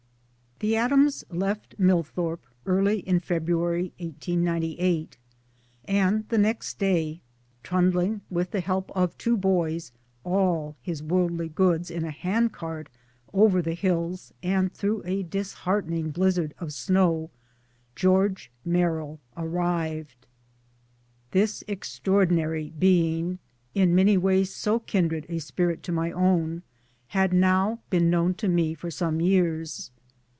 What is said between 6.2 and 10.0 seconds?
the next day trundling with the help of two boys